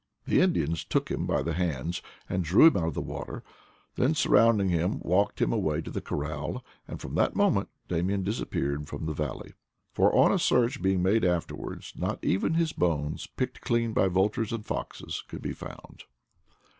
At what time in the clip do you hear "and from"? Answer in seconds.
6.87-7.13